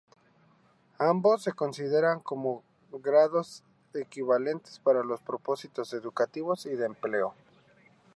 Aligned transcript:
Ambos 0.97 1.43
se 1.43 1.51
consideran 1.53 2.21
como 2.21 2.63
grados 2.91 3.61
equivalentes 3.93 4.79
para 4.79 5.03
los 5.03 5.21
propósitos 5.21 5.93
educativos 5.93 6.65
y 6.65 6.69
de 6.71 6.87
empleo. 6.87 7.35